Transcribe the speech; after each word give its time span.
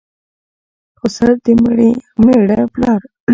خسر 0.99 1.29
دمېړه 2.25 2.59
پلار 2.73 3.01